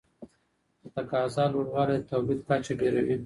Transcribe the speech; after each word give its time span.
د 0.81 0.83
تقاضا 0.95 1.43
لوړوالی 1.53 1.97
د 1.99 2.03
تولید 2.11 2.39
کچه 2.47 2.73
ډېروي. 2.79 3.15